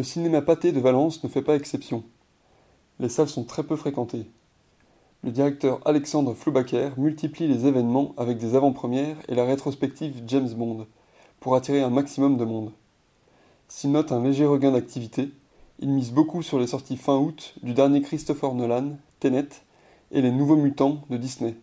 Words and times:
Le 0.00 0.04
cinéma 0.04 0.40
pâté 0.40 0.72
de 0.72 0.80
Valence 0.80 1.22
ne 1.24 1.28
fait 1.28 1.42
pas 1.42 1.56
exception. 1.56 2.04
Les 3.00 3.10
salles 3.10 3.28
sont 3.28 3.44
très 3.44 3.64
peu 3.64 3.76
fréquentées. 3.76 4.24
Le 5.22 5.30
directeur 5.30 5.78
Alexandre 5.84 6.32
Floubaker 6.32 6.92
multiplie 6.96 7.46
les 7.46 7.66
événements 7.66 8.14
avec 8.16 8.38
des 8.38 8.54
avant-premières 8.54 9.18
et 9.28 9.34
la 9.34 9.44
rétrospective 9.44 10.22
James 10.26 10.48
Bond 10.54 10.86
pour 11.38 11.54
attirer 11.54 11.82
un 11.82 11.90
maximum 11.90 12.38
de 12.38 12.46
monde. 12.46 12.72
S'il 13.68 13.92
note 13.92 14.10
un 14.10 14.22
léger 14.22 14.46
regain 14.46 14.72
d'activité, 14.72 15.32
il 15.80 15.90
mise 15.90 16.12
beaucoup 16.12 16.40
sur 16.40 16.58
les 16.58 16.68
sorties 16.68 16.96
fin 16.96 17.18
août 17.18 17.52
du 17.62 17.74
dernier 17.74 18.00
Christopher 18.00 18.54
Nolan, 18.54 18.96
Tenet, 19.18 19.50
et 20.12 20.22
les 20.22 20.32
Nouveaux 20.32 20.56
Mutants 20.56 21.02
de 21.10 21.18
Disney. 21.18 21.56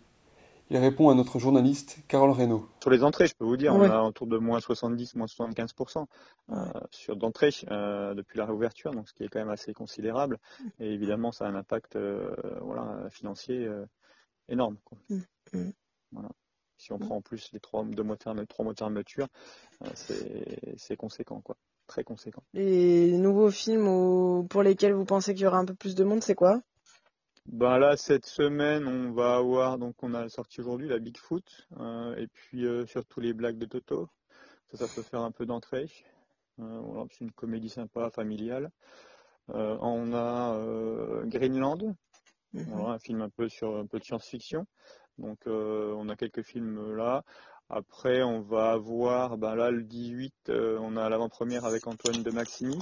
Il 0.69 0.77
répond 0.77 1.09
à 1.09 1.15
notre 1.15 1.39
journaliste 1.39 1.99
Carole 2.09 2.31
Reynaud. 2.31 2.67
Sur 2.81 2.89
les 2.89 3.03
entrées, 3.03 3.27
je 3.27 3.33
peux 3.35 3.45
vous 3.45 3.55
dire, 3.55 3.73
Ouais. 3.73 3.87
on 3.87 3.91
a 3.91 4.01
autour 4.03 4.27
de 4.27 4.37
moins 4.37 4.59
70, 4.59 5.15
moins 5.15 5.27
75% 5.27 6.07
euh, 6.51 6.55
sur 6.91 7.15
d'entrées 7.15 7.51
euh, 7.71 8.13
depuis 8.13 8.37
la 8.37 8.45
réouverture, 8.45 8.91
donc 8.91 9.07
ce 9.07 9.13
qui 9.13 9.23
est 9.23 9.29
quand 9.29 9.39
même 9.39 9.49
assez 9.49 9.73
considérable. 9.73 10.39
Et 10.79 10.91
évidemment, 10.91 11.31
ça 11.31 11.45
a 11.45 11.49
un 11.49 11.55
impact 11.55 11.95
euh, 11.95 12.35
voilà, 12.61 13.09
financier 13.11 13.65
euh, 13.65 13.85
énorme. 14.49 14.75
quoi. 14.83 14.97
Mm, 15.09 15.19
mm. 15.53 15.71
Voilà. 16.11 16.29
Si 16.77 16.91
on 16.91 16.97
Mm. 16.97 17.05
prend 17.05 17.15
en 17.15 17.21
plus 17.21 17.49
les 17.53 17.59
trois, 17.61 17.85
deux 17.85 18.03
mois 18.03 18.17
de 18.17 18.23
ferme- 18.23 18.45
trois 18.45 18.63
mois 18.65 18.73
de 18.73 18.79
fermeture, 18.79 19.27
euh, 19.83 19.89
c'est 19.95 20.73
c'est 20.77 20.97
conséquent, 20.97 21.39
quoi. 21.39 21.55
Très 21.87 22.03
conséquent. 22.03 22.43
Les 22.53 23.17
nouveaux 23.17 23.51
films 23.51 23.87
au- 23.87 24.43
pour 24.49 24.61
lesquels 24.63 24.91
vous 24.93 25.05
pensez 25.05 25.33
qu'il 25.33 25.43
y 25.43 25.47
aura 25.47 25.59
un 25.59 25.65
peu 25.65 25.73
plus 25.75 25.95
de 25.95 26.03
monde, 26.03 26.21
c'est 26.21 26.35
quoi? 26.35 26.59
Ben 27.47 27.79
là, 27.79 27.95
cette 27.95 28.25
semaine, 28.25 28.87
on 28.87 29.11
va 29.13 29.37
avoir, 29.37 29.77
donc 29.77 29.95
on 30.03 30.13
a 30.13 30.27
sorti 30.29 30.59
aujourd'hui 30.59 30.89
la 30.89 30.99
Bigfoot, 30.99 31.67
euh, 31.79 32.15
et 32.17 32.27
puis 32.27 32.65
euh, 32.65 32.85
surtout 32.85 33.19
les 33.21 33.33
blagues 33.33 33.57
de 33.57 33.65
Toto. 33.65 34.09
Ça, 34.71 34.77
ça 34.77 34.87
peut 34.87 35.01
faire 35.01 35.21
un 35.21 35.31
peu 35.31 35.45
d'entrée. 35.45 35.89
Euh, 36.59 36.79
voilà, 36.81 37.05
c'est 37.11 37.23
une 37.23 37.31
comédie 37.31 37.69
sympa, 37.69 38.09
familiale. 38.09 38.69
On 39.47 40.13
a 40.13 40.59
Greenland, 41.25 41.95
Mhm. 42.53 42.65
voilà, 42.67 42.95
un 42.95 42.99
film 42.99 43.21
un 43.21 43.29
peu 43.29 43.47
sur 43.47 43.77
un 43.77 43.85
peu 43.85 43.97
de 43.99 44.03
science-fiction. 44.03 44.65
Donc 45.17 45.39
on 45.45 46.09
a 46.09 46.15
quelques 46.17 46.43
films 46.43 46.95
là. 46.95 47.23
Après, 47.69 48.23
on 48.23 48.39
va 48.41 48.71
avoir, 48.71 49.37
ben 49.37 49.55
là, 49.55 49.71
le 49.71 49.83
18, 49.83 50.33
euh, 50.49 50.77
on 50.79 50.95
a 50.95 51.09
l'avant-première 51.09 51.65
avec 51.65 51.85
Antoine 51.85 52.23
de 52.23 52.31
Maximi. 52.31 52.77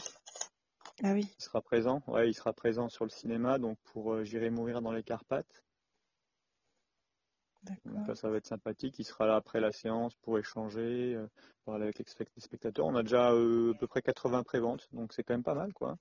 Ah 1.03 1.13
oui. 1.13 1.25
Il 1.39 1.43
sera 1.43 1.61
présent, 1.61 2.03
ouais, 2.07 2.29
il 2.29 2.33
sera 2.33 2.51
présent 2.51 2.89
sur 2.89 3.05
le 3.05 3.09
cinéma, 3.09 3.57
donc 3.57 3.77
pour 3.85 4.11
euh, 4.13 4.25
J'irai 4.25 4.49
mourir 4.49 4.81
dans 4.81 4.91
les 4.91 5.03
Carpates. 5.03 5.63
Donc 7.85 8.07
là, 8.07 8.15
ça 8.15 8.29
va 8.29 8.38
être 8.38 8.47
sympathique. 8.47 8.99
Il 8.99 9.03
sera 9.05 9.25
là 9.27 9.35
après 9.35 9.59
la 9.59 9.71
séance 9.71 10.16
pour 10.16 10.38
échanger, 10.39 11.13
euh, 11.16 11.27
parler 11.66 11.83
avec 11.83 11.99
les 11.99 12.05
spect- 12.05 12.31
les 12.35 12.41
spectateurs. 12.41 12.85
On 12.85 12.95
a 12.95 13.03
déjà 13.03 13.31
euh, 13.31 13.73
à 13.73 13.77
peu 13.77 13.88
près 13.88 14.01
80 14.01 14.43
préventes, 14.43 14.88
donc 14.91 15.13
c'est 15.13 15.23
quand 15.23 15.33
même 15.33 15.43
pas 15.43 15.55
mal, 15.55 15.73
quoi. 15.73 15.97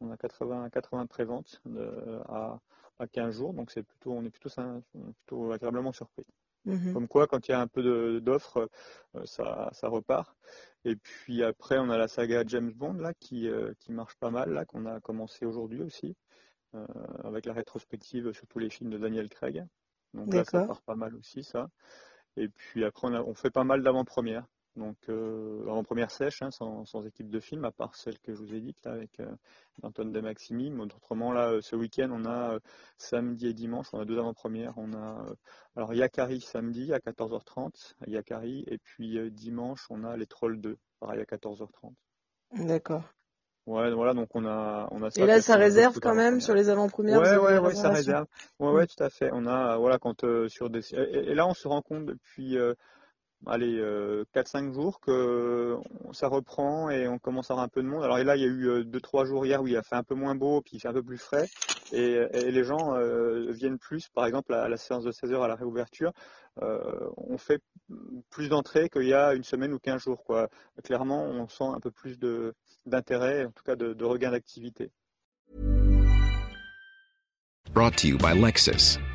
On 0.00 0.10
a 0.10 0.16
80, 0.16 0.70
80 0.70 1.06
préventes 1.06 1.60
euh, 1.68 2.20
à, 2.28 2.60
à 2.98 3.06
15 3.08 3.34
jours, 3.36 3.54
donc 3.54 3.70
c'est 3.72 3.82
plutôt, 3.84 4.12
on 4.12 4.24
est 4.24 4.30
plutôt, 4.30 4.50
plutôt 4.92 5.52
agréablement 5.52 5.92
surpris. 5.92 6.26
Mhm. 6.64 6.90
Comme 6.92 7.08
quoi, 7.08 7.26
quand 7.26 7.48
il 7.48 7.52
y 7.52 7.54
a 7.54 7.60
un 7.60 7.66
peu 7.66 8.20
d'offres, 8.20 8.68
euh, 9.16 9.26
ça, 9.26 9.70
ça 9.72 9.88
repart. 9.88 10.36
Et 10.84 10.96
puis 10.96 11.42
après, 11.44 11.78
on 11.78 11.90
a 11.90 11.98
la 11.98 12.08
saga 12.08 12.44
James 12.46 12.72
Bond 12.72 12.94
là 12.94 13.14
qui, 13.14 13.48
euh, 13.48 13.72
qui 13.80 13.92
marche 13.92 14.16
pas 14.16 14.30
mal 14.30 14.50
là, 14.52 14.64
qu'on 14.64 14.86
a 14.86 15.00
commencé 15.00 15.46
aujourd'hui 15.46 15.82
aussi, 15.82 16.16
euh, 16.74 16.86
avec 17.24 17.46
la 17.46 17.54
rétrospective 17.54 18.32
sur 18.32 18.46
tous 18.48 18.58
les 18.60 18.70
films 18.70 18.90
de 18.90 18.98
Daniel 18.98 19.28
Craig. 19.30 19.64
Donc 20.14 20.34
là, 20.34 20.44
ça 20.44 20.60
part 20.62 20.82
pas 20.82 20.96
mal 20.96 21.14
aussi 21.16 21.44
ça. 21.44 21.70
Et 22.36 22.48
puis 22.48 22.84
après, 22.84 23.08
on, 23.08 23.14
a- 23.14 23.22
on 23.22 23.34
fait 23.34 23.50
pas 23.50 23.64
mal 23.64 23.82
d'avant-premières. 23.82 24.46
Donc 24.76 24.96
euh, 25.08 25.62
avant-première 25.68 26.10
sèche, 26.10 26.42
hein, 26.42 26.50
sans, 26.50 26.84
sans 26.84 27.06
équipe 27.06 27.30
de 27.30 27.38
film, 27.38 27.64
à 27.64 27.70
part 27.70 27.94
celle 27.94 28.18
que 28.18 28.34
je 28.34 28.40
vous 28.40 28.54
ai 28.54 28.60
dite 28.60 28.84
là 28.84 28.92
avec 28.92 29.20
euh, 29.20 29.30
Antoine 29.82 30.10
de 30.10 30.20
Maximi. 30.20 30.72
Autrement 30.80 31.32
là, 31.32 31.50
euh, 31.50 31.60
ce 31.60 31.76
week-end, 31.76 32.08
on 32.10 32.24
a 32.24 32.54
euh, 32.54 32.58
samedi 32.98 33.46
et 33.46 33.54
dimanche, 33.54 33.86
on 33.92 34.00
a 34.00 34.04
deux 34.04 34.18
avant-premières. 34.18 34.74
On 34.76 34.92
a 34.92 35.26
euh, 35.28 35.34
alors 35.76 35.94
Yakari 35.94 36.40
samedi 36.40 36.92
à 36.92 36.98
14h30, 36.98 37.94
Yakari, 38.08 38.64
et 38.66 38.78
puis 38.78 39.30
dimanche, 39.30 39.86
on 39.90 40.02
a 40.02 40.16
les 40.16 40.26
Trolls 40.26 40.60
2, 40.60 40.76
pareil 40.98 41.20
à 41.20 41.24
14h30. 41.24 41.92
D'accord. 42.66 43.04
Ouais, 43.66 43.92
voilà, 43.92 44.12
donc 44.12 44.28
on 44.34 44.44
a, 44.44 44.88
on 44.90 45.02
a 45.02 45.08
Et 45.16 45.24
là, 45.24 45.40
ça 45.40 45.56
réserve 45.56 45.98
quand 46.00 46.14
même 46.14 46.40
sur 46.40 46.54
les 46.54 46.68
avant-premières. 46.68 47.20
Ouais, 47.20 47.36
ouais, 47.36 47.58
ouais, 47.58 47.74
ça 47.74 47.90
réserve. 47.90 48.26
Ouais, 48.58 48.72
ouais, 48.72 48.86
tout 48.86 49.02
à 49.02 49.08
fait. 49.08 49.30
On 49.32 49.46
a, 49.46 49.78
voilà, 49.78 49.98
quand 49.98 50.26
sur 50.48 50.68
des, 50.68 50.94
et, 50.94 51.30
et 51.30 51.34
là, 51.34 51.46
on 51.46 51.54
se 51.54 51.66
rend 51.68 51.80
compte 51.80 52.04
depuis, 52.04 52.58
allez, 53.46 53.78
euh, 53.78 54.24
4-5 54.34 54.72
jours 54.72 55.00
que 55.00 55.78
ça 56.12 56.28
reprend 56.28 56.90
et 56.90 57.08
on 57.08 57.18
commence 57.18 57.50
à 57.50 57.54
avoir 57.54 57.64
un 57.64 57.68
peu 57.68 57.82
de 57.82 57.88
monde. 57.88 58.02
Alors 58.02 58.18
et 58.18 58.24
là, 58.24 58.36
il 58.36 58.42
y 58.42 58.44
a 58.44 58.48
eu 58.48 58.68
euh, 58.68 58.84
deux, 58.84 59.00
trois 59.00 59.24
jours 59.24 59.46
hier 59.46 59.62
où 59.62 59.66
il 59.66 59.76
a 59.76 59.82
fait 59.82 59.96
un 59.96 60.02
peu 60.02 60.14
moins 60.14 60.34
beau, 60.34 60.60
puis 60.60 60.76
il 60.76 60.80
fait 60.80 60.88
un 60.88 60.92
peu 60.92 61.02
plus 61.02 61.18
frais, 61.18 61.48
et, 61.92 62.26
les 62.50 62.64
gens 62.64 62.94
euh, 62.94 63.52
viennent 63.52 63.78
plus. 63.78 64.08
Par 64.08 64.26
exemple, 64.26 64.54
à 64.54 64.68
la 64.68 64.76
séance 64.76 65.04
de 65.04 65.12
16h 65.12 65.42
à 65.42 65.48
la 65.48 65.54
réouverture, 65.54 66.12
euh, 66.62 67.10
on 67.16 67.38
fait 67.38 67.60
plus 68.30 68.48
d'entrées 68.48 68.88
qu'il 68.88 69.06
y 69.06 69.14
a 69.14 69.34
une 69.34 69.44
semaine 69.44 69.72
ou 69.72 69.78
15 69.78 70.02
jours, 70.02 70.22
quoi. 70.24 70.48
Clairement, 70.82 71.24
on 71.24 71.48
sent 71.48 71.64
un 71.64 71.80
peu 71.80 71.90
plus 71.90 72.18
d'intérêt, 72.86 73.44
en 73.44 73.50
tout 73.50 73.64
cas 73.64 73.76
de, 73.76 73.92
de 73.92 74.04
regain 74.04 74.30
d'activité. 74.30 74.90
Brought 77.72 77.96
to 77.96 78.06
you 78.06 78.18
by 78.18 78.34
Lexus. 78.34 78.98